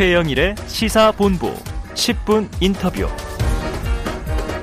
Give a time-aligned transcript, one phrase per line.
[0.00, 1.52] 최영일의 시사본부
[1.92, 3.06] 10분 인터뷰.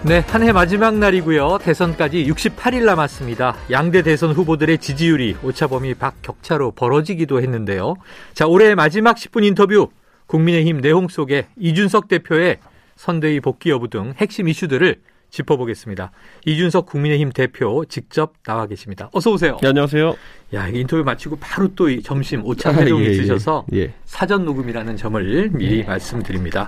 [0.03, 1.59] 네, 한 해 마지막 날이고요.
[1.61, 3.55] 대선까지 68일 남았습니다.
[3.69, 7.97] 양대 대선 후보들의 지지율이 오차범위 밖 격차로 벌어지기도 했는데요.
[8.33, 9.89] 자, 올해 마지막 10분 인터뷰
[10.25, 12.57] 국민의힘 내홍 속에 이준석 대표의
[12.95, 14.95] 선대위 복귀 여부 등 핵심 이슈들을
[15.37, 16.11] 짚어보겠습니다.
[16.45, 19.09] 이준석 국민의힘 대표 직접 나와 계십니다.
[19.13, 19.57] 어서 오세요.
[19.61, 20.15] 네, 안녕하세요.
[20.53, 23.93] 야, 인터뷰 마치고 바로 또 점심 오찬 활동이 아, 예, 있으셔서 예, 예.
[24.05, 26.67] 사전 녹음이라는 점을 미리 말씀드립니다.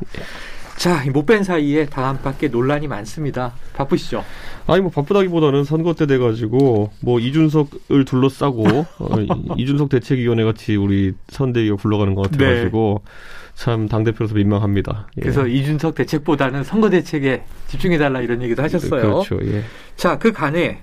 [0.79, 3.51] 자, 못 뺀 사이에 다음 밖에 논란이 많습니다.
[3.73, 4.23] 바쁘시죠?
[4.65, 8.63] 아니 뭐 바쁘다기보다는 선거 때 돼가지고 뭐 이준석을 둘러싸고
[8.99, 9.27] 어, 이-
[9.61, 13.01] 이준석 대책위원회 같이 우리 선대위가 굴러가는 것 같아가지고
[13.55, 15.07] 참당 대표로서 민망합니다.
[15.17, 15.19] 예.
[15.19, 15.21] 네.
[15.23, 19.01] 그래서 이준석 대책보다는 선거 대책에 집중해달라 이런 얘기도 하셨어요.
[19.25, 19.37] 그렇죠.
[19.53, 19.63] 예.
[19.97, 20.79] 자, 그 간에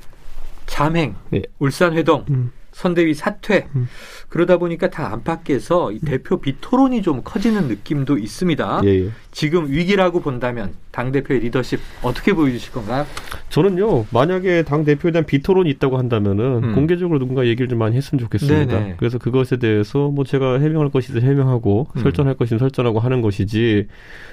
[0.66, 1.40] 잠행, 예.
[1.58, 2.52] 울산 회동, 음.
[2.76, 3.88] 선대위 사퇴 음.
[4.28, 8.82] 그러다 보니까 다 안팎에서 이 대표 비토론이 좀 커지는 느낌도 있습니다.
[8.84, 9.08] 예, 예.
[9.32, 13.06] 지금 위기라고 본다면 당 대표의 리더십 어떻게 보여주실 건가요?
[13.48, 16.74] 저는요 만약에 당 대표에 대한 비토론이 있다고 한다면은 음.
[16.74, 18.78] 공개적으로 누군가 얘기를 좀 많이 했으면 좋겠습니다.
[18.78, 18.94] 네네.
[18.98, 22.02] 그래서 그것에 대해서 뭐 제가 해명할 것이든 해명하고 음.
[22.02, 23.86] 설전할 것이든 설전하고 하는 것이지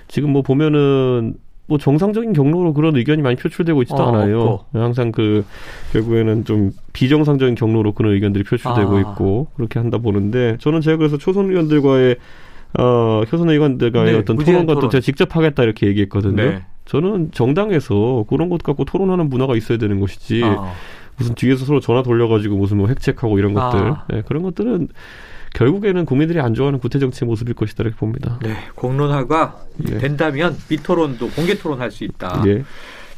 [0.09, 4.42] 지금 뭐 보면은 뭐 정상적인 경로로 그런 의견이 많이 표출되고 있지도 어, 않아요.
[4.42, 4.80] 없고.
[4.80, 5.45] 항상 그
[5.94, 9.00] 결국에는 좀 비정상적인 경로로 그런 의견들이 표출되고 아.
[9.00, 12.17] 있고 그렇게 한다 보는데 저는 제가 그래서 초선 의원들과의
[12.80, 14.89] 어, 효선 의원들과의 네, 어떤 토론 같은.
[14.89, 16.36] 제가 직접 하겠다 이렇게 얘기했거든요.
[16.36, 16.66] 네.
[16.86, 20.73] 저는 정당에서 그런 것 갖고 토론하는 문화가 있어야 되는 것이지 어.
[21.17, 24.05] 무슨 뒤에서 서로 전화 돌려가지고 무슨 뭐 획책하고 이런 것들 아.
[24.09, 24.89] 네, 그런 것들은
[25.53, 28.39] 결국에는 국민들이 안 좋아하는 구태 정치의 모습일 것이다 이렇게 봅니다.
[28.41, 29.97] 네, 공론화가 네.
[29.99, 32.43] 된다면 비토론도 공개 토론할 수 있다.
[32.47, 32.63] 예.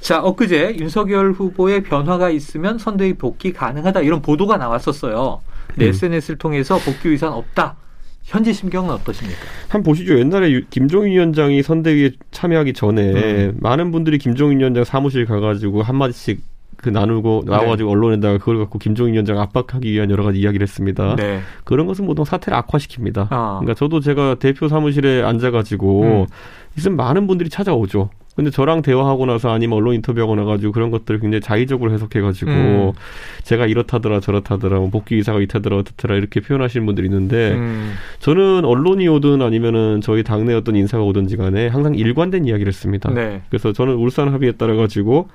[0.01, 5.41] 자, 엊그제 윤석열 후보의 변화가 있으면 선대위 복귀 가능하다 이런 보도가 나왔었어요.
[5.67, 5.89] 근데 음.
[5.89, 7.77] SNS를 통해서 복귀 의사는 없다.
[8.23, 9.39] 현재 심경은 어떠십니까?
[9.69, 10.17] 한 보시죠.
[10.19, 13.57] 옛날에 유- 김종인 위원장이 선대위에 참여하기 전에 음.
[13.61, 16.41] 많은 분들이 김종인 위원장 사무실 가가지고 한 마디씩
[16.85, 17.51] 그 나누고 네.
[17.51, 21.15] 나와가지고 언론에다가 그걸 갖고 김종인 위원장 압박하기 위한 여러 가지 이야기를 했습니다.
[21.15, 21.39] 네.
[21.63, 23.27] 그런 것은 보통 사태를 악화시킵니다.
[23.31, 23.57] 아.
[23.59, 26.25] 그러니까 저도 제가 대표 사무실에 앉아가지고 음.
[26.77, 28.11] 있으면 많은 분들이 찾아오죠.
[28.35, 32.91] 근데 저랑 대화하고 나서 아니면 언론 인터뷰하고 나가지고 그런 것들을 굉장히 자의적으로 해석해가지고 음.
[33.41, 37.93] 제가 이렇다더라 저렇다더라 뭐 복귀 이사가 이타더라 어떻더라 이렇게 표현하시는 분들이 있는데 음.
[38.19, 43.11] 저는 언론이 오든 아니면은 저희 당내 어떤 인사가 오든지 간에 항상 일관된 이야기를 했습니다.
[43.11, 43.41] 네.
[43.49, 45.29] 그래서 저는 울산 합의에 따라 가지고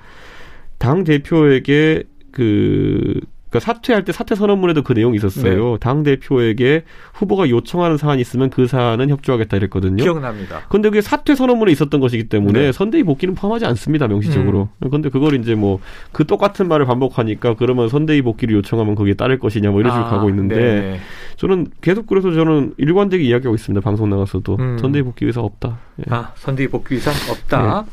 [0.81, 2.03] 당 대표에게
[2.33, 3.21] 그
[3.51, 5.77] 그러니까 사퇴할 때 사퇴 선언문에도 그 내용이 있었어요.
[5.79, 10.03] 당 대표에게 후보가 요청하는 사안이 있으면 그 사안은 협조하겠다 이랬거든요.
[10.05, 10.61] 기억납니다.
[10.69, 12.73] 근데 그게 사퇴 선언문에 있었던 것이기 때문에 네.
[12.73, 14.69] 선대위 복귀는 포함하지 않습니다 명시적으로.
[14.91, 15.81] 근데 그걸 이제 뭐
[16.13, 20.11] 그 똑같은 말을 반복하니까 그러면 선대위 복귀를 요청하면 거기에 따를 것이냐 뭐 이런 식으로 아,
[20.11, 21.01] 가고 있는데 네.
[21.37, 24.79] 저는 계속 그래서 저는 일관되게 이야기하고 있습니다 방송 나가서도 음.
[24.79, 25.79] 선대위 복귀 의사 없다.
[26.01, 26.15] 예.
[26.15, 27.83] 아, 선대위 복귀 의사는 없다.
[27.83, 27.91] 네.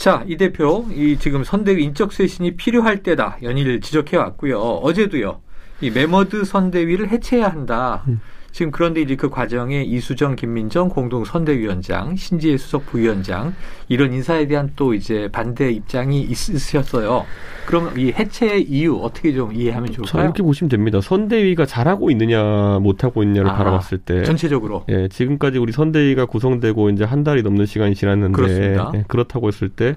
[0.00, 3.36] 자, 이 대표, 이 지금 선대위 인적 쇄신이 필요할 때다.
[3.42, 4.58] 연일 지적해 왔고요.
[4.58, 5.42] 어제도요.
[5.82, 8.02] 이 메머드 선대위를 해체해야 한다.
[8.08, 8.18] 음.
[8.52, 13.54] 지금 그런데 이제 그 과정에 이수정, 김민정 공동 선대위원장, 신지혜 수석 부위원장
[13.88, 17.24] 이런 인사에 대한 또 이제 반대 입장이 있으셨어요.
[17.66, 20.24] 그럼 이 해체 이유 어떻게 좀 이해하면 자, 좋을까요?
[20.24, 21.00] 이렇게 보시면 됩니다.
[21.00, 24.84] 선대위가 잘하고 있느냐 못하고 있느냐를 아, 바라봤을 때 전체적으로.
[24.88, 28.92] 예, 지금까지 우리 선대위가 구성되고 이제 한 달이 넘는 시간이 지났는데 그렇습니다.
[28.94, 29.94] 예, 그렇다고 했을 때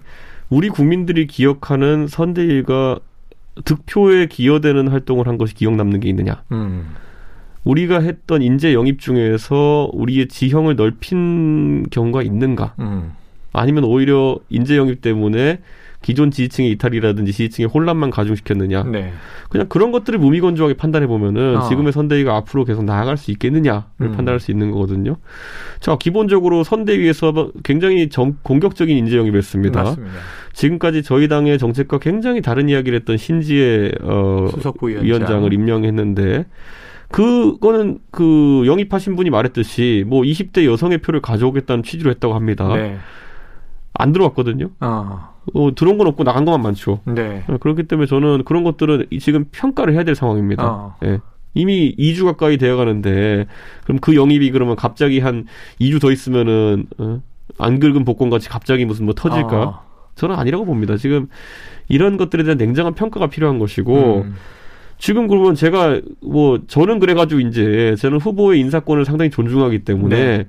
[0.49, 2.99] 우리 국민들이 기억하는 선대위가
[3.65, 6.43] 득표에 기여되는 활동을 한 것이 기억 남는 게 있느냐?
[6.51, 6.95] 음.
[7.63, 12.75] 우리가 했던 인재 영입 중에서 우리의 지형을 넓힌 경우가 있는가?
[12.79, 13.11] 음.
[13.53, 15.59] 아니면 오히려 인재 영입 때문에
[16.01, 18.83] 기존 지지층의 이탈이라든지 지지층의 혼란만 가중시켰느냐?
[18.83, 19.13] 네.
[19.49, 21.69] 그냥 그런 것들을 무미건조하게 판단해 보면은 어.
[21.69, 24.11] 지금의 선대위가 앞으로 계속 나아갈 수 있겠느냐를 음.
[24.11, 25.15] 판단할 수 있는 거거든요.
[25.79, 29.81] 자, 기본적으로 선대위에서 굉장히 정- 공격적인 인재 영입을 했습니다.
[29.81, 30.13] 맞습니다.
[30.51, 34.49] 지금까지 저희 당의 정책과 굉장히 다른 이야기를 했던 신지혜 어.
[34.83, 36.45] 위원장을 임명했는데
[37.13, 42.67] 그거는 그 영입하신 분이 말했듯이 뭐 20대 여성의 표를 가져오겠다는 취지로 했다고 합니다.
[42.75, 42.97] 네.
[43.93, 44.71] 안 들어왔거든요.
[44.79, 45.33] 어.
[45.53, 47.01] 어, 들어온 건 없고 나간 것만 많죠.
[47.05, 47.43] 네.
[47.47, 50.65] 어, 그렇기 때문에 저는 그런 것들은 이- 지금 평가를 해야 될 상황입니다.
[50.65, 50.95] 어.
[51.03, 51.19] 예.
[51.53, 53.45] 이미 2주 가까이 되어 가는데
[53.83, 55.45] 그럼 그 영입이 그러면 갑자기 한
[55.79, 57.21] 2주 더 있으면은 어?
[57.59, 59.63] 안 긁은 복권 같이 갑자기 무슨 뭐 터질까?
[59.63, 59.83] 어.
[60.15, 60.97] 저는 아니라고 봅니다.
[60.97, 61.27] 지금
[61.89, 64.33] 이런 것들에 대한 냉정한 평가가 필요한 것이고 음.
[64.97, 70.47] 지금 그러면 제가 뭐 저는 그래가지고 이제 저는 후보의 인사권을 상당히 존중하기 때문에 네.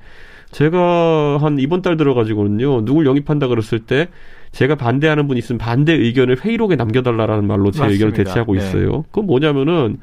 [0.50, 4.08] 제가 한 이번 달 들어가지고는요 누굴 영입한다 그랬을 때
[4.52, 7.92] 제가 반대하는 분 있으면 반대 의견을 회의록에 남겨달라라는 말로 제 맞습니다.
[7.92, 8.60] 의견을 대체하고 네.
[8.60, 9.02] 있어요.
[9.10, 9.98] 그건 뭐냐면은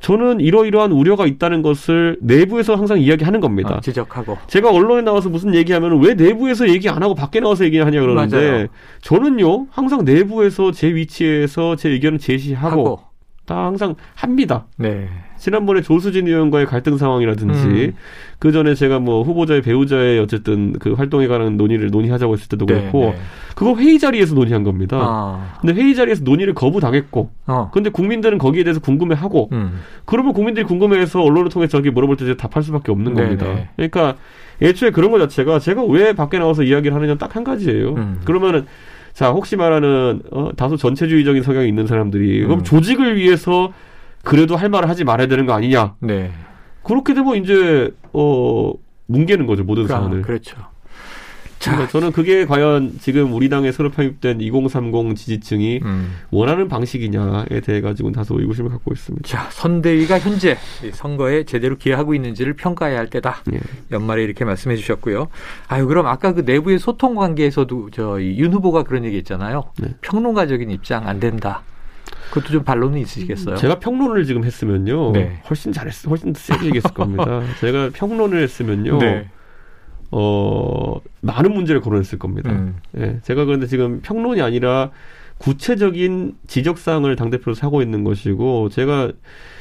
[0.00, 3.76] 저는 이러이러한 우려가 있다는 것을 내부에서 항상 이야기하는 겁니다.
[3.76, 4.38] 어, 지적하고.
[4.46, 8.66] 제가 언론에 나와서 무슨 얘기하면 왜 내부에서 얘기 안 하고 밖에 나와서 얘기하냐 그러는데 맞아요.
[9.00, 13.00] 저는요 항상 내부에서 제 위치에서 제 의견을 제시하고 하고.
[13.46, 14.66] 다 항상 합니다.
[14.76, 15.08] 네.
[15.38, 17.92] 지난번에 조수진 의원과의 갈등 상황이라든지 음.
[18.38, 23.00] 그 전에 제가 뭐 후보자의 배우자의 어쨌든 그 활동에 관한 논의를 논의하자고 했을 때도 그렇고
[23.00, 23.16] 네, 네.
[23.54, 24.98] 그거 회의 자리에서 논의한 겁니다.
[25.00, 25.58] 아.
[25.60, 27.70] 근데 회의 자리에서 논의를 거부당했고 어.
[27.72, 29.80] 근데 국민들은 거기에 대해서 궁금해하고 음.
[30.04, 33.36] 그러면 국민들이 궁금해해서 언론을 통해 저기 물어볼 때 답할 수밖에 없는 네네.
[33.36, 33.70] 겁니다.
[33.76, 34.16] 그러니까
[34.62, 37.94] 애초에 그런 것 자체가 제가 왜 밖에 나와서 이야기를 하느냐 딱 한 가지예요.
[37.94, 38.20] 음.
[38.24, 38.64] 그러면은
[39.16, 42.64] 자 혹시 말하는 어, 다소 전체주의적인 성향이 있는 사람들이 그럼 음.
[42.64, 43.72] 조직을 위해서
[44.22, 45.94] 그래도 할 말을 하지 말아야 되는 거 아니냐?
[46.00, 46.30] 네.
[46.82, 48.74] 그렇게 되면 이제 어
[49.06, 50.20] 뭉개는 거죠 모든 아, 사안을.
[50.20, 50.58] 그렇죠.
[51.72, 56.14] 그러니까 저는 그게 과연 지금 우리 당에 새로 편입된 2030 지지층이 음.
[56.30, 59.28] 원하는 방식이냐에 대해 가지고는 다소 의구심을 갖고 있습니다.
[59.28, 63.42] 자, 선대위가 현재 이 선거에 제대로 기여하고 있는지를 평가해야 할 때다.
[63.52, 63.60] 예.
[63.92, 65.28] 연말에 이렇게 말씀해 주셨고요.
[65.68, 69.64] 아유, 그럼 아까 그 내부의 소통 관계에서도 저 윤 후보가 그런 얘기 했잖아요.
[69.78, 69.88] 네.
[70.00, 71.62] 평론가적인 입장 안 된다.
[72.30, 73.56] 그것도 좀 반론은 있으시겠어요?
[73.56, 75.12] 제가 평론을 지금 했으면요.
[75.12, 75.40] 네.
[75.48, 77.42] 훨씬 잘했, 훨씬 더 세게 얘기했을 겁니다.
[77.60, 78.98] 제가 평론을 했으면요.
[78.98, 79.28] 네.
[80.10, 82.50] 어, 많은 문제를 거론했을 겁니다.
[82.52, 82.76] 음.
[82.98, 84.90] 예, 제가 그런데 지금 평론이 아니라
[85.38, 89.12] 구체적인 지적사항을 당대표로 사고 있는 것이고, 제가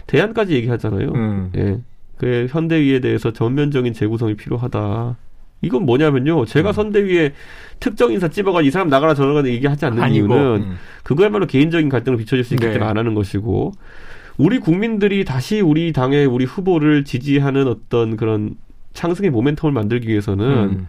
[0.08, 1.12] 대안까지 얘기하잖아요.
[1.14, 1.52] 음.
[1.56, 1.80] 예.
[2.18, 5.18] 그 현대위에 대해서 전면적인 재구성이 필요하다.
[5.62, 6.46] 이건 뭐냐면요.
[6.46, 6.74] 제가 음.
[6.74, 7.34] 선대위에
[7.80, 10.34] 특정 인사 찝어가지고 이 사람 나가라 저러가 얘기하지 않는 아니고.
[10.34, 10.76] 이유는 음.
[11.04, 12.74] 그거야말로 개인적인 갈등으로 비춰질 수 있기 네.
[12.74, 13.74] 때문에 안 하는 것이고
[14.38, 18.56] 우리 국민들이 다시 우리 당의 우리 후보를 지지하는 어떤 그런
[18.96, 20.88] 상승의 모멘텀을 만들기 위해서는 음.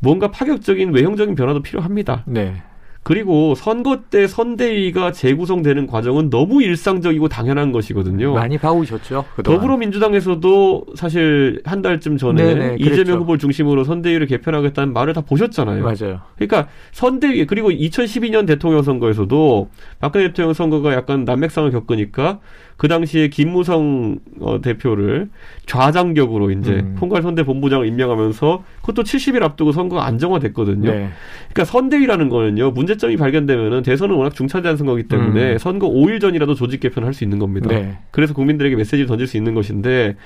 [0.00, 2.24] 뭔가 파격적인 외형적인 변화도 필요합니다.
[2.26, 2.62] 네.
[3.04, 8.32] 그리고 선거 때 선대위가 재구성되는 과정은 너무 일상적이고 당연한 것이거든요.
[8.32, 9.26] 많이 봐오셨죠.
[9.36, 9.60] 그동안.
[9.60, 13.12] 더불어민주당에서도 사실 한 달쯤 전에 네네, 이재명 그랬죠.
[13.16, 15.84] 후보를 중심으로 선대위를 개편하겠다는 말을 다 보셨잖아요.
[15.84, 16.22] 맞아요.
[16.36, 19.68] 그러니까 선대위 그리고 2012년 대통령 선거에서도
[20.00, 22.40] 박근혜 대통령 선거가 약간 난맥상을 겪으니까
[22.76, 25.28] 그 당시에 김무성 어, 대표를
[25.66, 26.96] 좌장격으로 이제 음.
[26.98, 30.90] 총괄 선대 본부장을 임명하면서 그것도 70일 앞두고 선거가 안정화됐거든요.
[30.90, 31.10] 네.
[31.52, 35.58] 그러니까 선대위라는 거는요 문제 점이 발견되면은 대선은 워낙 중차대한 선거기 때문에 음.
[35.58, 37.68] 선거 5일 전이라도 조직 개편할 수 있는 겁니다.
[37.68, 37.98] 네.
[38.10, 40.16] 그래서 국민들에게 메시지를 던질 수 있는 것인데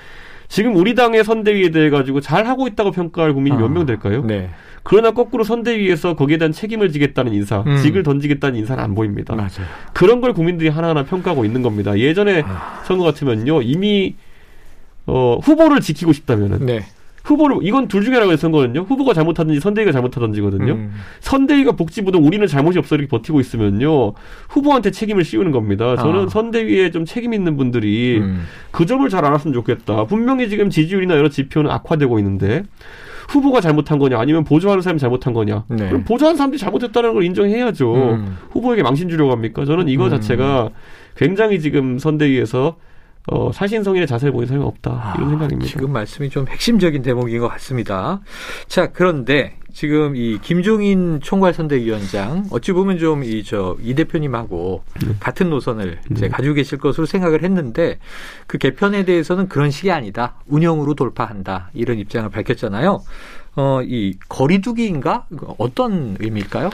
[0.48, 4.24] 지금 우리 당의 선대위에 대해 가지고 잘 하고 있다고 평가할 국민이 몇 아, 명 될까요?
[4.24, 4.50] 네.
[4.82, 7.76] 그러나 거꾸로 선대위에서 거기에 대한 책임을 지겠다는 인사, 음.
[7.76, 9.34] 직을 던지겠다는 인사는 안 보입니다.
[9.34, 9.68] 맞아요.
[9.92, 11.98] 그런 걸 국민들이 하나하나 평가하고 있는 겁니다.
[11.98, 12.82] 예전에 아.
[12.84, 14.16] 선거 같으면요 이미
[15.06, 16.80] 어, 후보를 지키고 싶다면은 네.
[17.28, 20.72] 후보를 이건 둘 중에 하나가 선거는요 후보가 잘못하든지 선대위가 잘못하든지거든요.
[20.72, 20.92] 음.
[21.20, 24.14] 선대위가 복지부등 우리는 잘못이 없어 이렇게 버티고 있으면요
[24.48, 25.94] 후보한테 책임을 씌우는 겁니다.
[25.96, 26.28] 저는 아.
[26.28, 28.44] 선대위에 좀 책임 있는 분들이 음.
[28.70, 30.04] 그 점을 잘 알았으면 좋겠다.
[30.04, 32.62] 분명히 지금 지지율이나 여러 지표는 악화되고 있는데
[33.28, 35.64] 후보가 잘못한 거냐 아니면 보조하는 사람이 잘못한 거냐.
[35.68, 35.88] 네.
[35.88, 37.94] 그럼 보조하는 사람들이 잘못했다는 걸 인정해야죠.
[37.94, 38.38] 음.
[38.52, 39.66] 후보에게 망신 주려고 합니까?
[39.66, 40.10] 저는 이거 음.
[40.10, 40.70] 자체가
[41.14, 42.76] 굉장히 지금 선대위에서
[43.26, 45.14] 어, 사신성인의 자세를 보이는 사람이 없다.
[45.18, 45.70] 이런 아, 생각입니다.
[45.70, 48.20] 지금 말씀이 좀 핵심적인 대목인 것 같습니다.
[48.68, 54.82] 자, 그런데 지금 이 김종인 총괄선대위원장 어찌 보면 좀 이 저이 대표님하고
[55.20, 56.28] 같은 노선을 이제 네.
[56.28, 57.98] 가지고 계실 것으로 생각을 했는데
[58.46, 60.36] 그 개편에 대해서는 그런 식이 아니다.
[60.46, 61.70] 운영으로 돌파한다.
[61.74, 63.02] 이런 입장을 밝혔잖아요.
[63.56, 65.26] 어, 이 거리두기인가?
[65.58, 66.70] 어떤 의미일까요?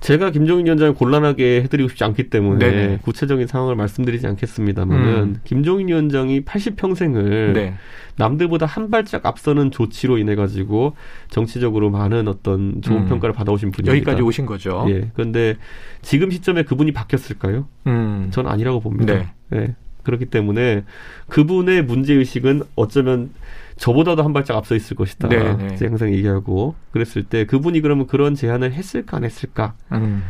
[0.00, 2.98] 제가 김종인 위원장을 곤란하게 해드리고 싶지 않기 때문에 네네.
[3.02, 5.40] 구체적인 상황을 말씀드리지 않겠습니다만은 음.
[5.44, 7.74] 김종인 위원장이 80평생을 네.
[8.16, 10.94] 남들보다 한 발짝 앞서는 조치로 인해 가지고
[11.30, 13.08] 정치적으로 많은 어떤 좋은 음.
[13.08, 13.96] 평가를 받아오신 분입니다.
[13.96, 14.86] 여기까지 오신 거죠.
[14.88, 15.10] 예.
[15.14, 15.56] 그런데
[16.02, 17.66] 지금 시점에 그분이 바뀌었을까요?
[17.86, 18.28] 음.
[18.30, 19.14] 전 아니라고 봅니다.
[19.14, 19.28] 네.
[19.54, 19.74] 예.
[20.02, 20.84] 그렇기 때문에
[21.28, 23.30] 그분의 문제 의식은 어쩌면
[23.76, 25.28] 저보다도 한 발짝 앞서 있을 것이다.
[25.28, 25.76] 네, 네.
[25.86, 29.74] 항상 얘기하고 그랬을 때 그분이 그러면 그런 제안을 했을까 안 했을까?
[29.92, 30.22] 음.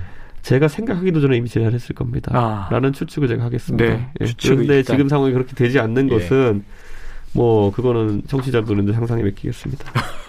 [0.43, 2.31] 제가 생각하기도 전에 이미 제안을 했을 겁니다.
[2.35, 2.69] 아.
[2.71, 3.85] 라는 추측을 제가 하겠습니다.
[3.85, 4.27] 네, 예.
[4.41, 4.83] 그런데.
[4.83, 6.15] 지금 상황이 그렇게 되지 않는 예.
[6.15, 6.65] 것은
[7.33, 9.85] 뭐 그거는 청취자분은 상상에 맡기겠습니다.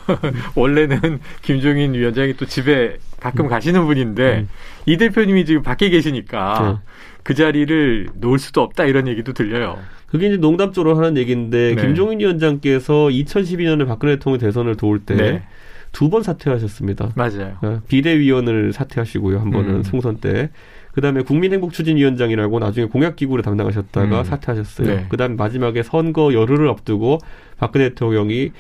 [0.55, 4.49] 원래는 김종인 위원장이 또 집에 가끔 가시는 분인데 음.
[4.85, 6.91] 이 대표님이 지금 밖에 계시니까 네.
[7.23, 9.79] 그 자리를 놓을 수도 없다 이런 얘기도 들려요.
[10.07, 11.81] 그게 이제 농담조로 하는 얘기인데 네.
[11.81, 15.43] 김종인 위원장께서 2012년에 박근혜 대통령 대선을 도울 때 네.
[15.91, 17.11] 두번 사퇴하셨습니다.
[17.15, 17.57] 맞아요.
[17.61, 19.39] 어, 비대위원을 사퇴하시고요.
[19.39, 19.83] 한 번은 음.
[19.83, 20.49] 총선 때.
[20.93, 24.23] 그다음에 국민행복추진위원장이라고 나중에 공약기구를 담당하셨다가 음.
[24.23, 24.87] 사퇴하셨어요.
[24.87, 25.05] 네.
[25.09, 27.19] 그다음에 마지막에 선거 열흘을 앞두고
[27.57, 28.51] 박근혜 대통령이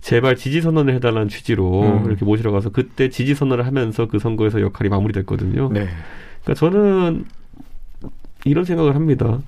[0.00, 2.06] 제발 지지 선언을 해달라는 취지로 음.
[2.06, 5.70] 이렇게 모시러 가서 그때 지지 선언을 하면서 그 선거에서 역할이 마무리됐거든요.
[5.72, 5.88] 네.
[6.42, 7.24] 그러니까 저는
[8.44, 9.40] 이런 생각을 합니다.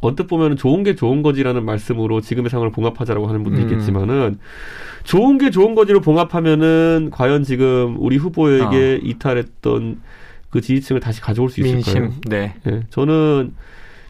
[0.00, 3.68] 언뜻 보면 좋은 게 좋은 거지라는 말씀으로 지금의 상황을 봉합하자라고 하는 분도 음.
[3.68, 4.38] 있겠지만은
[5.04, 10.00] 좋은 게 좋은 거지로 봉합하면은 과연 지금 우리 후보에게 이탈했던
[10.50, 12.04] 그 지지층을 다시 가져올 수 있을까요?
[12.06, 12.20] 민심.
[12.28, 12.54] 네.
[12.66, 13.54] 예, 저는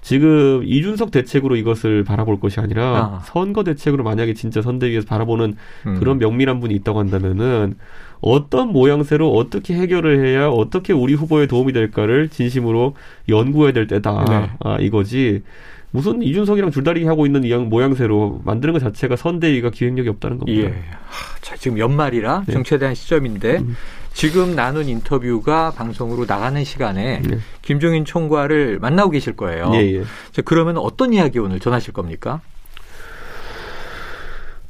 [0.00, 3.21] 지금 이준석 대책으로 이것을 바라볼 것이 아니라 아.
[3.25, 5.95] 선거 대책으로 만약에 진짜 선대위에서 바라보는 음.
[5.99, 7.75] 그런 명밀한 분이 있다고 한다면은
[8.21, 12.95] 어떤 모양새로 어떻게 해결을 해야 어떻게 우리 후보에 도움이 될까를 진심으로
[13.28, 14.25] 연구해야 될 때다.
[14.25, 14.50] 네.
[14.61, 15.42] 아, 이거지.
[15.90, 20.68] 무슨 이준석이랑 줄다리기 하고 있는 이 모양새로 만드는 것 자체가 선대위가 기획력이 없다는 겁니다.
[20.68, 20.75] 예.
[21.07, 22.52] 하, 자, 지금 연말이라 네.
[22.52, 23.76] 정치에 대한 시점인데 음.
[24.12, 27.38] 지금 나눈 인터뷰가 방송으로 나가는 시간에 네.
[27.62, 29.71] 김종인 총괄을 만나고 계실 거예요.
[29.75, 30.02] 예, 예.
[30.33, 32.40] 자, 그러면 어떤 이야기 오늘 전하실 겁니까?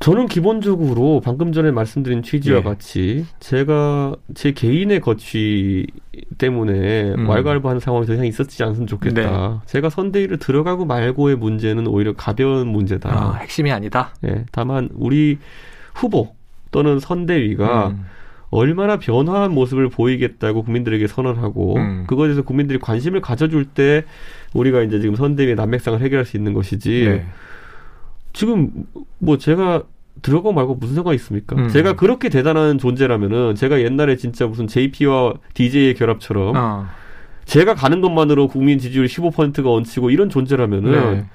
[0.00, 2.62] 저는 기본적으로 방금 전에 말씀드린 취지와 예.
[2.62, 5.86] 같이 제가 제 개인의 거취
[6.38, 7.28] 때문에 음.
[7.28, 9.20] 왈가왈부하는 상황이 더 이상 있었지 않으면 좋겠다.
[9.22, 9.58] 네.
[9.66, 13.10] 제가 선대위를 들어가고 말고의 문제는 오히려 가벼운 문제다.
[13.10, 14.14] 아, 핵심이 아니다.
[14.24, 15.38] 예, 다만 우리
[15.94, 16.34] 후보
[16.70, 18.04] 또는 선대위가 음.
[18.50, 22.04] 얼마나 변화한 모습을 보이겠다고 국민들에게 선언하고 음.
[22.06, 24.04] 그것에 대해서 국민들이 관심을 가져줄 때
[24.54, 27.26] 우리가 이제 지금 선대위의 난맥상을 해결할 수 있는 것이지 네.
[28.38, 28.70] 지금
[29.18, 29.82] 뭐 제가
[30.22, 31.56] 들어가고 말고 무슨 상관이 있습니까?
[31.56, 31.68] 음.
[31.70, 36.86] 제가 그렇게 대단한 존재라면은 제가 옛날에 진짜 무슨 JP와 DJ의 결합처럼 어.
[37.46, 41.26] 제가 가는 것만으로 국민 지지율 15%가 얹히고 이런 존재라면은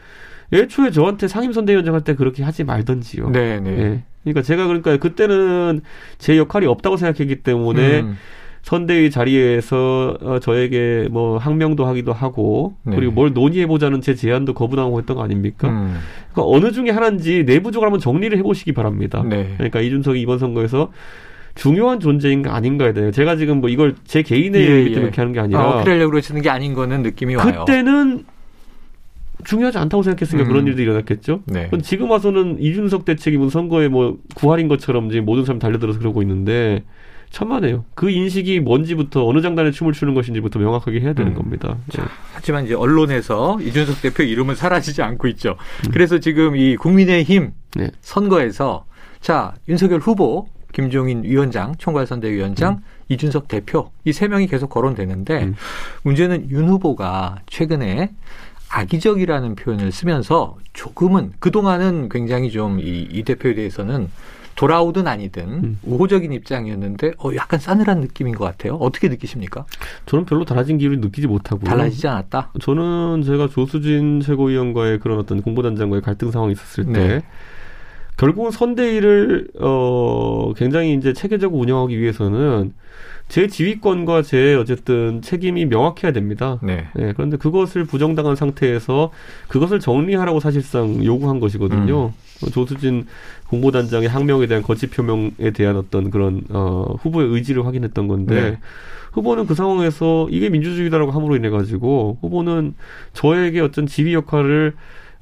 [0.54, 3.32] 애초에 저한테 상임선대위원장 할 때 그렇게 하지 말던지요.
[3.32, 3.70] 네, 네.
[3.72, 4.04] 예.
[4.24, 5.82] 그러니까 제가 그러니까 그때는
[6.20, 8.18] 제 역할이 없다고 생각했기 때문에 음.
[8.64, 12.96] 선대위 자리에서 어, 저에게 뭐 항명도 하기도 하고 네.
[12.96, 15.68] 그리고 뭘 논의해 보자는 제 제안도 거부당하고 했던 거 아닙니까?
[15.70, 16.00] 음.
[16.32, 19.24] 그러니까 어느 중에 하나인지 내부적으로 한번 정리를 해보시기 바랍니다.
[19.28, 19.54] 네.
[19.58, 20.92] 그러니까 이준석이 이번 선거에서
[21.56, 24.94] 중요한 존재인가 아닌가에 대해 제가 지금 뭐 이걸 제 개인의 예, 얘기 예.
[24.94, 27.66] 때문에 이렇게 하는 게 아, 아니라 어필하려고 그러시는 게 아닌 거는 느낌이 와요.
[27.66, 28.24] 그때는
[29.44, 30.50] 중요하지 않다고 생각했으니까 음.
[30.50, 31.42] 그런 일도 일어났겠죠.
[31.48, 31.68] 네.
[31.68, 36.22] 그럼 지금 와서는 이준석 대책이 무슨 선거에 뭐 구할인 것처럼 이제 모든 사람 달려들어서 그러고
[36.22, 36.84] 있는데
[37.34, 37.84] 천만에요.
[37.96, 41.36] 그 인식이 뭔지부터 어느 장단에 춤을 추는 것인지부터 명확하게 해야 되는 음.
[41.36, 41.76] 겁니다.
[41.98, 42.04] 예.
[42.34, 45.58] 하지만 이제 언론에서 이준석 대표 이름은 사라지지 않고 있죠.
[45.86, 45.92] 음.
[45.92, 47.90] 그래서 지금 이 국민의힘 네.
[48.02, 48.86] 선거에서
[49.20, 55.56] 자 윤석열 후보, 김종인 위원장, 총괄선대위원장, 이준석 대표 이 세 명이 계속 거론되는데 음.
[56.04, 58.12] 문제는 윤 후보가 최근에
[58.70, 64.10] 악의적이라는 표현을 쓰면서 조금은 그동안은 굉장히 좀 이 이 대표에 대해서는
[64.56, 65.80] 돌아오든 아니든 음.
[65.84, 68.76] 우호적인 입장이었는데 어 약간 싸늘한 느낌인 것 같아요.
[68.76, 69.66] 어떻게 느끼십니까?
[70.06, 71.66] 저는 별로 달라진 기운을 느끼지 못하고요.
[71.66, 72.52] 달라지지 않았다.
[72.62, 77.22] 저는 제가 조수진 최고위원과의 그런 어떤 공보단장과의 갈등 상황이 있었을 때 네.
[78.18, 82.74] 결국은 선대위를 어 굉장히 이제 체계적으로 운영하기 위해서는
[83.30, 86.60] 제 지휘권과 제 어쨌든 책임이 명확해야 됩니다.
[86.62, 86.88] 네.
[86.94, 89.12] 네, 그런데 그것을 부정당한 상태에서
[89.48, 92.08] 그것을 정리하라고 사실상 요구한 것이거든요.
[92.08, 92.46] 음.
[92.46, 93.08] 어, 조수진
[93.48, 98.58] 공보단장의 항명에 대한 거치 표명에 대한 어떤 그런 어, 후보의 의지를 확인했던 건데 네.
[99.14, 102.76] 후보는 그 상황에서 이게 민주주의다라고 함으로 인해 가지고 후보는
[103.14, 104.74] 저에게 어떤 지휘 역할을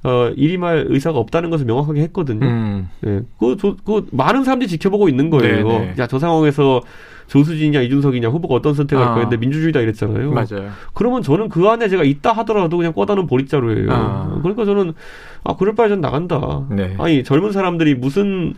[0.04, 2.46] 어, 일임할 의사가 없다는 것을 명확하게 했거든요.
[2.46, 2.90] 음.
[3.06, 3.22] 예.
[3.40, 5.68] 그, 저, 그, 많은 사람들이 지켜보고 있는 거예요.
[5.68, 5.96] 네네.
[6.00, 6.82] 야, 저 상황에서
[7.28, 9.14] 조수진이냐, 이준석이냐, 후보가 어떤 선택할 아.
[9.14, 9.24] 거야.
[9.24, 10.32] 근데 민주주의다 이랬잖아요.
[10.32, 10.72] 맞아요.
[10.94, 13.92] 그러면 저는 그 안에 제가 있다 하더라도 그냥 꽂아놓은 보릿자루예요.
[13.92, 14.40] 아.
[14.42, 14.94] 그러니까 저는,
[15.44, 16.66] 아, 그럴 바에 전 나간다.
[16.72, 16.96] 네.
[16.98, 18.56] 아니, 젊은 사람들이 무슨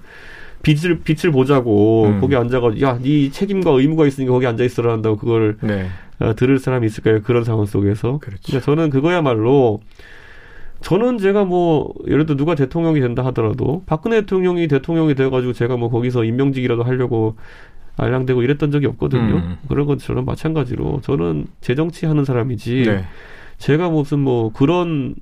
[0.63, 2.21] 빛을, 빛을 보자고 음.
[2.21, 5.87] 거기 앉아가지고, 야, 네 책임과 의무가 있으니까 거기 앉아 있어라 한다고 그걸 네.
[6.19, 7.21] 어, 들을 사람이 있을까요?
[7.21, 8.17] 그런 상황 속에서.
[8.19, 8.41] 그렇죠.
[8.45, 9.81] 그러니까 저는 그거야말로
[10.83, 15.89] 저는 제가 뭐 예를 들어 누가 대통령이 된다 하더라도 박근혜 대통령이 대통령이 돼가지고 제가 뭐
[15.89, 17.35] 거기서 임명직이라도 하려고
[17.97, 19.35] 알랑대고 이랬던 적이 없거든요.
[19.35, 19.57] 음.
[19.69, 23.05] 그런 것처럼 마찬가지로 저는 재정치 하는 사람이지 네.
[23.59, 25.15] 제가 무슨 뭐 그런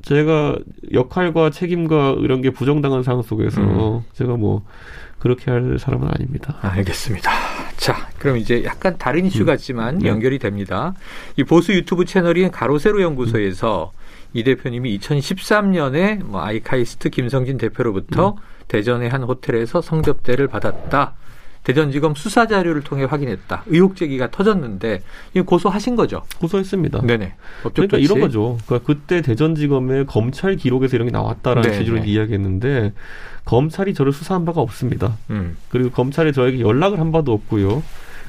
[0.00, 0.58] 제가
[0.92, 4.04] 역할과 책임과 이런 게 부정당한 상황 속에서 음.
[4.14, 4.62] 제가 뭐
[5.18, 6.56] 그렇게 할 사람은 아닙니다.
[6.62, 7.30] 알겠습니다.
[7.76, 10.08] 자, 그럼 이제 약간 다른 이슈 같지만 네.
[10.08, 10.94] 연결이 됩니다.
[11.36, 13.92] 이 보수 유튜브 채널인 가로세로 연구소에서
[14.34, 18.36] 이 대표님이 2013년에 뭐 아이카이스트 김성진 대표로부터
[18.68, 21.14] 대전의 한 호텔에서 성접대를 받았다.
[21.64, 23.64] 대전지검 수사 자료를 통해 확인했다.
[23.66, 25.02] 의혹 제기가 터졌는데
[25.34, 26.22] 이거 고소하신 거죠?
[26.40, 27.02] 고소했습니다.
[27.02, 27.34] 네네.
[27.62, 28.02] 그러니까 조치.
[28.02, 28.58] 이런 거죠.
[28.66, 32.06] 그러니까 그때 대전지검의 검찰 기록에서 이런 게 나왔다라는 네, 취지로 네.
[32.06, 32.92] 이야기했는데
[33.44, 35.16] 검찰이 저를 수사한 바가 없습니다.
[35.30, 35.56] 음.
[35.68, 37.82] 그리고 검찰이 저에게 연락을 한 바도 없고요.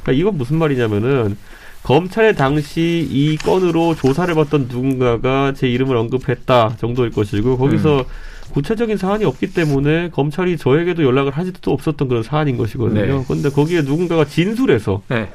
[0.03, 1.35] 그러니까 이건 무슨 말이냐면은
[1.83, 8.05] 검찰의 당시 이 건으로 조사를 받던 누군가가 제 이름을 언급했다 정도일 것이고 거기서 음.
[8.53, 13.19] 구체적인 사안이 없기 때문에 검찰이 저에게도 연락을 하지도 없었던 그런 사안인 것이거든요.
[13.19, 13.25] 네.
[13.27, 15.29] 그런데 거기에 누군가가 진술해서 네.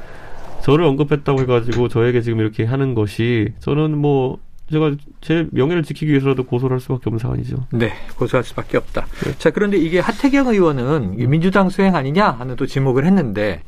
[0.62, 4.38] 저를 언급했다고 해가지고 저에게 지금 이렇게 하는 것이 저는 뭐
[4.70, 7.66] 제가 제 명예를 지키기 위해서라도 고소를 할 수밖에 없는 상황이죠.
[7.72, 9.06] 네, 고소할 수밖에 없다.
[9.24, 9.34] 네.
[9.38, 13.62] 자, 그런데 이게 하태경 의원은 민주당 수행 아니냐 하는 또 지목을 했는데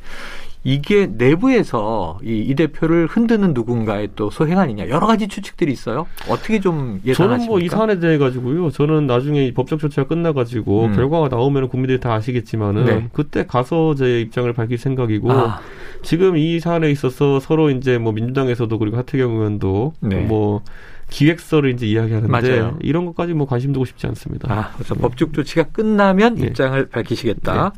[0.63, 6.07] 이게 내부에서 이, 이 대표를 흔드는 누군가의 또 소행 아니냐 여러 가지 추측들이 있어요.
[6.29, 7.15] 어떻게 좀 예상하십니까?
[7.39, 8.71] 저는 뭐 이 사안에 대해 가지고요.
[8.71, 10.95] 저는 나중에 이 법적 조치가 끝나 가지고 음.
[10.95, 13.09] 결과가 나오면 국민들이 다 아시겠지만은 네.
[13.13, 15.61] 그때 가서 제 입장을 밝힐 생각이고 아,
[16.03, 20.17] 지금 이 사안에 있어서 서로 이제 뭐 민주당에서도 그리고 하태경 의원도 네.
[20.17, 20.63] 뭐
[21.11, 22.77] 기획서를 이제 이야기하는데 맞아요.
[22.81, 24.53] 이런 것까지 뭐 관심 두고 싶지 않습니다.
[24.53, 26.47] 아, 그래서 법적 조치가 끝나면 네.
[26.47, 27.73] 입장을 밝히시겠다.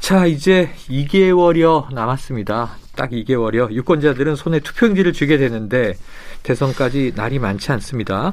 [0.00, 2.70] 자, 이제 2개월여 남았습니다.
[2.96, 3.72] 딱 2개월여.
[3.72, 5.94] 유권자들은 손에 투표용지를 쥐게 되는데
[6.42, 8.32] 대선까지 날이 많지 않습니다.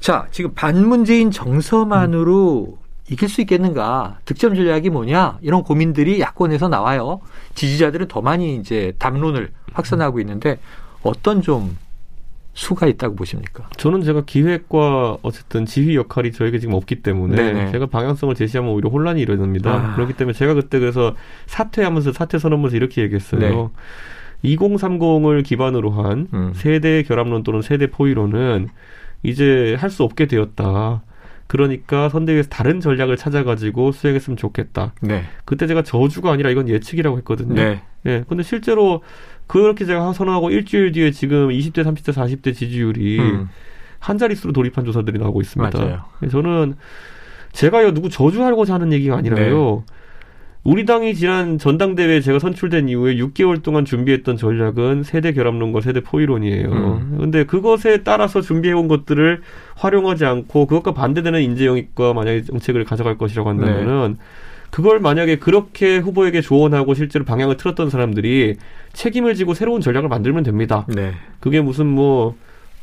[0.00, 2.78] 자, 지금 반문재인 정서만으로
[3.10, 4.18] 이길 수 있겠는가?
[4.24, 5.38] 득점 전략이 뭐냐?
[5.42, 7.20] 이런 고민들이 야권에서 나와요.
[7.54, 10.58] 지지자들은 더 많이 이제 담론을 확산하고 있는데
[11.02, 11.76] 어떤 좀
[12.54, 13.68] 수가 있다고 보십니까?
[13.76, 17.70] 저는 제가 기획과 어쨌든 지휘 역할이 저에게 지금 없기 때문에 네네.
[17.72, 19.72] 제가 방향성을 제시하면 오히려 혼란이 일어납니다.
[19.72, 19.94] 아.
[19.94, 21.14] 그렇기 때문에 제가 그때 그래서
[21.46, 23.40] 사퇴하면서 사퇴 선언문에서 이렇게 얘기했어요.
[23.40, 24.54] 네.
[24.56, 26.52] 2030을 기반으로 한 음.
[26.54, 28.68] 세대 결합론 또는 세대 포위론은
[29.22, 31.02] 이제 할 수 없게 되었다.
[31.46, 34.94] 그러니까 선대위에서 다른 전략을 찾아가지고 수행했으면 좋겠다.
[35.02, 35.24] 네.
[35.44, 37.54] 그때 제가 저주가 아니라 이건 예측이라고 했거든요.
[37.54, 37.82] 네.
[38.06, 38.24] 예.
[38.28, 39.02] 근데 실제로
[39.46, 43.48] 그렇게 제가 선언하고 일주일 뒤에 지금 20대, 30대, 40대 지지율이 음.
[43.98, 45.78] 한 자릿수로 돌입한 조사들이 나오고 있습니다.
[45.78, 46.04] 맞아요.
[46.22, 46.74] 예, 저는
[47.52, 49.84] 제가요 누구 저주하고자 하는 얘기가 아니라요.
[49.86, 49.94] 네.
[50.64, 56.70] 우리 당이 지난 전당대회에 제가 선출된 이후에 6개월 동안 준비했던 전략은 세대 결합론과 세대 포위론이에요.
[56.70, 57.16] 음.
[57.18, 59.42] 근데 그것에 따라서 준비해온 것들을
[59.74, 63.64] 활용하지 않고 그것과 반대되는 인재 영입과 만약에 정책을 가져갈 것이라고 네.
[63.64, 64.18] 한다면은
[64.72, 68.56] 그걸 만약에 그렇게 후보에게 조언하고 실제로 방향을 틀었던 사람들이
[68.94, 70.86] 책임을 지고 새로운 전략을 만들면 됩니다.
[70.88, 71.12] 네.
[71.40, 72.36] 그게 무슨 뭐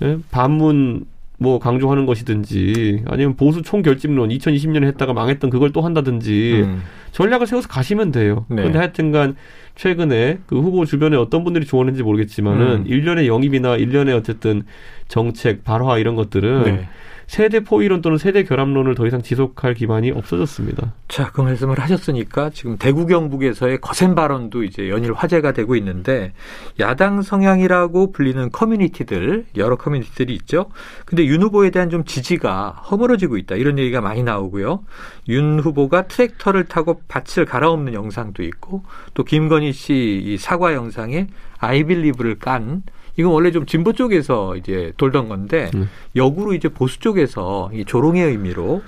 [0.03, 0.19] 예?
[0.29, 1.05] 반문
[1.39, 6.83] 뭐 강조하는 것이든지 아니면 보수 총결집론 2020년에 했다가 망했던 그걸 또 한다든지 음.
[7.11, 8.45] 전략을 세워서 가시면 돼요.
[8.49, 8.57] 네.
[8.57, 9.35] 그런데 하여튼간
[9.73, 12.83] 최근에 그 후보 주변에 어떤 분들이 조언했는지 모르겠지만은 음.
[12.85, 14.61] 일련의 영입이나 일련의 어쨌든
[15.07, 16.87] 정책 발화 이런 것들은 네.
[17.29, 20.95] 세대 포위론 또는 세대 결합론을 더 이상 지속할 기반이 없어졌습니다.
[21.07, 26.33] 자, 그 말씀을 하셨으니까 지금 대구 경북에서의 거센 발언도 이제 연일 화제가 되고 있는데
[26.79, 30.71] 야당 성향이라고 불리는 커뮤니티들 여러 커뮤니티들이 있죠.
[31.05, 34.83] 근데 윤 후보에 대한 좀 지지가 허물어지고 있다 이런 얘기가 많이 나오고요.
[35.27, 38.81] 윤 후보가 트랙터를 타고 밭을 갈아엎는 영상도 있고
[39.13, 41.27] 또 김건희 씨의 사과 영상에
[41.59, 42.83] I Believe를 깐
[43.17, 45.89] 이건 원래 좀 진보 쪽에서 이제 돌던 건데 음.
[46.15, 48.81] 역으로 이제 보수 쪽에서 이 조롱의 의미로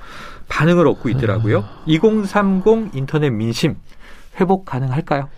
[0.47, 1.63] 반응을 얻고 있더라고요.
[1.85, 3.75] 2030 인터넷 민심
[4.39, 5.29] 회복 가능할까요?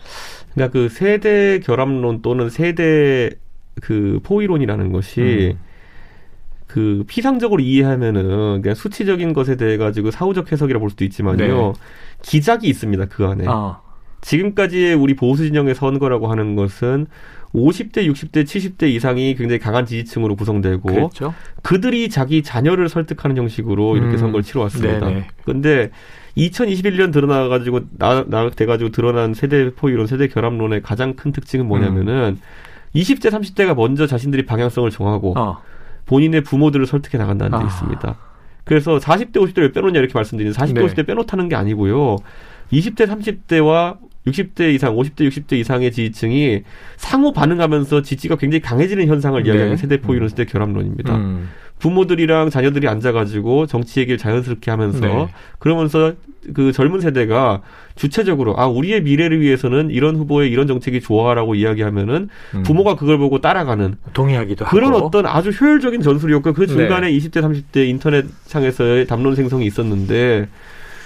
[0.54, 3.32] 그러니까 그 세대 결합론 또는 세대
[3.82, 5.60] 그 포위론이라는 것이 음.
[6.68, 11.38] 그 피상적으로 이해하면은 그냥 수치적인 것에 대해 가지고 사후적 해석이라 볼 수도 있지만요.
[11.38, 11.74] 네.
[12.24, 13.06] 기작이 있습니다.
[13.06, 13.46] 그 안에.
[13.48, 13.83] 어,
[14.24, 17.08] 지금까지의 우리 보수 진영의 선거라고 하는 것은
[17.54, 21.34] 50대, 60대, 70대 이상이 굉장히 강한 지지층으로 구성되고 그랬죠.
[21.62, 24.18] 그들이 자기 자녀를 설득하는 형식으로 이렇게 음.
[24.18, 25.08] 선거를 치러왔습니다.
[25.46, 25.92] 근데
[26.36, 32.40] 2021년 드러나가지고 나, 나 돼가지고 드러난 세대 포위론, 세대 결합론의 가장 큰 특징은 뭐냐면은
[32.96, 35.62] 20대, 30대가 먼저 자신들이 방향성을 정하고 어,
[36.08, 37.68] 본인의 부모들을 설득해 나간다는 데 아.
[37.68, 38.18] 있습니다.
[38.64, 40.86] 그래서 40대, 50대를 빼놓냐 이렇게 말씀드리는 40대, 네.
[40.86, 42.18] 50대 빼놓다는 게 아니고요.
[42.72, 46.64] 20대, 30대와 60대 이상, 50대, 60대 이상의 지지층이
[46.98, 49.50] 상호 반응하면서 지지가 굉장히 강해지는 현상을 네.
[49.50, 51.16] 이야기하는 세대 포위론, 세대 결합론입니다.
[51.16, 55.28] 음, 부모들이랑 자녀들이 앉아가지고 정치 얘기를 자연스럽게 하면서 네.
[55.60, 56.14] 그러면서
[56.54, 57.62] 그 젊은 세대가
[57.96, 62.64] 주체적으로 아 우리의 미래를 위해서는 이런 후보의 이런 정책이 좋아라고 이야기하면은 음.
[62.64, 67.18] 부모가 그걸 보고 따라가는 동의하기도 그런 하고 어떤 아주 효율적인 전술이었고 그 중간에 네.
[67.18, 70.48] 20대 30대 인터넷 상에서의 담론 생성이 있었는데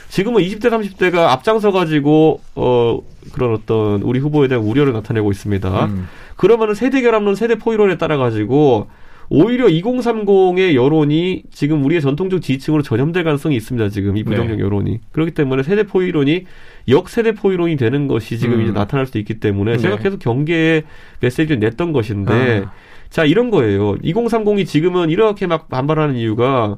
[0.09, 2.99] 지금은 20대 30대가 앞장서 가지고 어
[3.33, 5.85] 그런 어떤 우리 후보에 대한 우려를 나타내고 있습니다.
[5.85, 8.87] 음, 그러면은 세대 결합론, 세대 포위론에 따라 가지고
[9.29, 13.89] 오히려 2030의 여론이 지금 우리의 전통적 지지층으로 전염될 가능성이 있습니다.
[13.89, 14.63] 지금 이 부정적 네.
[14.63, 16.45] 여론이 그렇기 때문에 세대 포위론이
[16.87, 18.61] 역세대 포위론이 되는 것이 지금 음.
[18.61, 19.77] 이제 나타날 수 있기 때문에 네.
[19.77, 20.83] 제가 계속 경계에
[21.19, 22.71] 메시지를 냈던 것인데 아.
[23.09, 23.95] 자 이런 거예요.
[23.97, 26.77] 2030이 지금은 이렇게 막 반발하는 이유가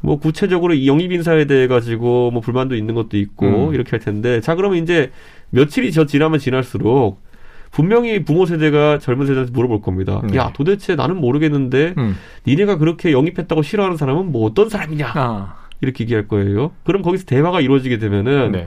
[0.00, 3.74] 뭐 구체적으로 이 영입 인사에 대해 가지고 뭐 불만도 있는 것도 있고 음.
[3.74, 5.10] 이렇게 할 텐데 자 그러면 이제
[5.50, 7.22] 며칠이 저 지나면 지날수록
[7.70, 10.22] 분명히 부모 세대가 젊은 세대한테 물어볼 겁니다.
[10.28, 10.36] 네.
[10.36, 12.16] 야 도대체 나는 모르겠는데 음.
[12.46, 16.72] 니네가 그렇게 영입했다고 싫어하는 사람은 뭐 어떤 사람이냐 아, 이렇게 얘기할 거예요.
[16.84, 18.66] 그럼 거기서 대화가 이루어지게 되면은 네.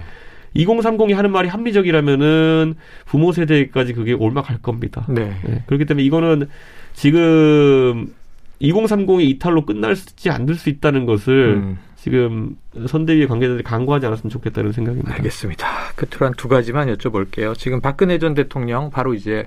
[0.56, 5.06] 2030이 하는 말이 합리적이라면은 부모 세대까지 그게 올라갈 겁니다.
[5.10, 5.36] 네.
[5.44, 6.48] 네, 그렇기 때문에 이거는
[6.94, 8.14] 지금
[8.62, 11.80] 2030의 이탈로 끝날지 않을 수 있다는 것을 음.
[11.96, 15.14] 지금 선대위 관계자들이 강구하지 않았으면 좋겠다는 생각입니다.
[15.16, 15.68] 알겠습니다.
[15.96, 17.58] 끝으로 한 두 가지만 여쭤볼게요.
[17.58, 19.46] 지금 박근혜 전 대통령 바로 이제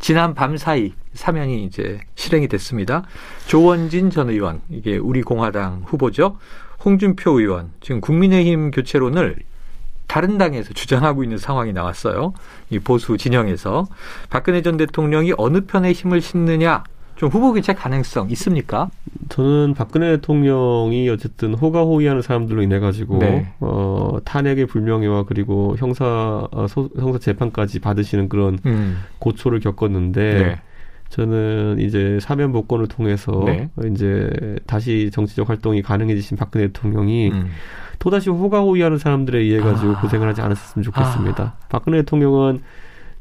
[0.00, 3.04] 지난 밤 사이 사면이 이제 실행이 됐습니다.
[3.46, 6.38] 조원진 전 의원 이게 우리 공화당 후보죠.
[6.84, 9.36] 홍준표 의원 지금 국민의힘 교체론을
[10.08, 12.32] 다른 당에서 주장하고 있는 상황이 나왔어요.
[12.70, 13.86] 이 보수 진영에서
[14.28, 16.82] 박근혜 전 대통령이 어느 편에 힘을 싣느냐
[17.22, 18.90] 좀 후보 교체 가능성 있습니까?
[19.28, 23.46] 저는 박근혜 대통령이 어쨌든 호가호위하는 사람들로 인해 가지고 네.
[23.60, 28.98] 어, 탄핵의 불명예와 그리고 형사 어, 소, 형사 재판까지 받으시는 그런 음.
[29.20, 30.60] 고초를 겪었는데 네.
[31.10, 33.70] 저는 이제 사면 복권을 통해서 네.
[33.88, 34.28] 이제
[34.66, 37.50] 다시 정치적 활동이 가능해지신 박근혜 대통령이 음.
[38.00, 40.00] 또다시 호가호위하는 사람들에 의해 가지고 아.
[40.00, 41.54] 고생을 하지 않았으면 좋겠습니다.
[41.68, 42.62] 박근혜 대통령은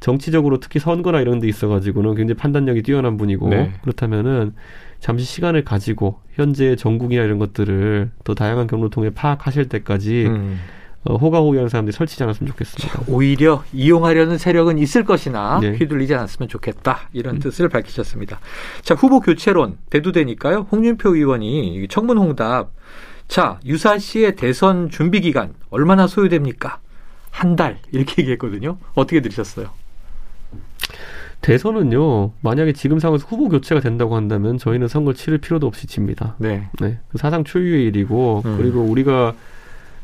[0.02, 3.72] 정치적으로 특히 선거나 이런 데 있어 가지고는 굉장히 판단력이 뛰어난 분이고 네.
[3.84, 4.54] 그렇다면은
[5.00, 10.60] 잠시 시간을 가지고 현재 전국이나 이런 것들을 더 다양한 경로를 통해 파악하실 때까지 음.
[11.04, 13.02] 어, 호가호위하는 사람들이 설치지 않았으면 좋겠습니다.
[13.08, 15.72] 오히려 이용하려는 세력은 있을 것이나 네.
[15.72, 18.40] 휘둘리지 않았으면 좋겠다 이런 뜻을 밝히셨습니다.
[18.82, 20.68] 자 후보 교체론 대두되니까요.
[20.72, 22.72] 홍준표 의원이 청문 홍답
[23.28, 26.80] 자 유사시의 대선 준비 기간 얼마나 소요됩니까?
[27.30, 28.78] 한 달 이렇게 얘기했거든요.
[28.94, 29.70] 어떻게 들으셨어요?
[31.41, 36.36] 대선은요, 만약에 지금 상황에서 후보 교체가 된다고 한다면 저희는 선거를 치를 필요도 없이 집니다.
[36.38, 36.67] 네.
[36.80, 37.00] 네.
[37.10, 38.58] 그 사상 초유의 일이고, 음.
[38.58, 39.34] 그리고 우리가,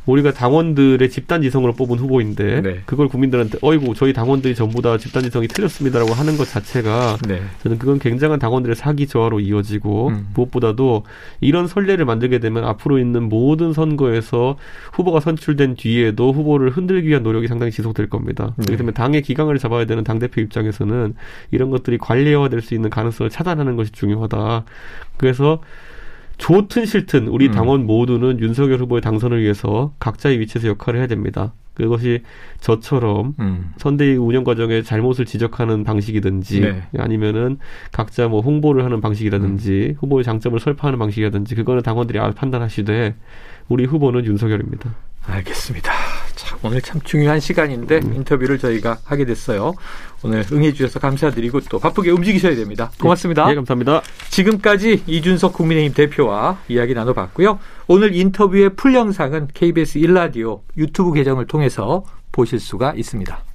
[0.08, 2.82] 우리가 당원들의 집단 지성으로 뽑은 후보인데, 네.
[2.86, 7.42] 그걸 국민들한테, 어이구, 저희 당원들이 전부 다 집단 지성이 틀렸습니다라고 하는 것 자체가, 네.
[7.62, 10.28] 저는 그건 굉장한 당원들의 사기 저하로 이어지고, 음.
[10.34, 11.04] 무엇보다도
[11.42, 14.58] 이런 선례를 만들게 되면 앞으로 있는 모든 선거에서
[14.94, 18.54] 후보가 선출된 뒤에도 후보를 흔들기 위한 노력이 상당히 지속될 겁니다.
[18.58, 18.64] 네.
[18.64, 21.16] 그렇기 때문에 당의 기강을 잡아야 되는 당 대표 입장에서는
[21.52, 24.64] 이런 것들이 관리화될 수 있는 가능성을 차단하는 것이 중요하다.
[25.18, 25.62] 그래서
[26.38, 27.52] 좋든 싫든 우리 음.
[27.52, 31.54] 당원 모두는 윤석열 후보의 당선을 위해서 각자의 위치에서 역할을 해야 됩니다.
[31.74, 32.24] 그것이
[32.60, 33.72] 저처럼 음.
[33.78, 36.84] 선대위 운영 과정에 잘못을 지적하는 방식이든지 네.
[36.98, 37.60] 아니면은
[37.92, 43.16] 각자 뭐 홍보를 하는 방식이라든지 후보의 장점을 설파하는 방식이라든지 그거는 당원들이 알아서 판단하시되
[43.70, 44.96] 우리 후보는 윤석열입니다.
[45.28, 45.92] 알겠습니다.
[46.36, 49.74] 자, 오늘 참 중요한 시간인데 인터뷰를 저희가 하게 됐어요.
[50.24, 52.92] 오늘 응해 주셔서 감사드리고 또 바쁘게 움직이셔야 됩니다.
[53.00, 53.50] 고맙습니다.
[53.52, 54.02] 예, 감사합니다.
[54.30, 57.60] 지금까지 이준석 국민의힘 대표와 이야기 나눠봤고요.
[57.88, 63.47] 오늘 인터뷰의 풀 영상은 KBS 일라디오 유튜브 계정을 통해서 보실 수가 있습니다.